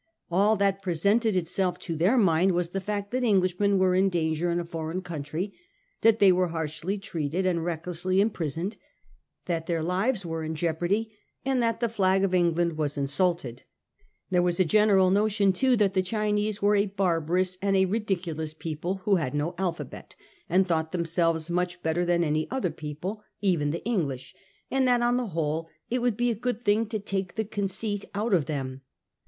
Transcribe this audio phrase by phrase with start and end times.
[0.31, 1.77] All that presented 176 4 HISTORY OF OUR OWN TIMES..
[1.77, 1.77] cn.yiir.
[1.77, 5.01] itself to their mind was the fact that Englishmen were in danger in a foreign
[5.03, 5.53] country;
[6.01, 8.77] that they were harshly treated and recklessly imprisoned;
[9.45, 11.11] that their lives were in jeopardy,
[11.45, 13.61] and that the flag of England was insulted.
[14.31, 18.55] There was a general notion too, that the Chinese were a barbarous and a ridiculous
[18.55, 20.15] people who had no alphabet,
[20.49, 24.33] and thought themselves much better than any other people, even the English,
[24.71, 28.03] and that, on the whole, it would be a good thing to take the conceit
[28.15, 28.81] out of them.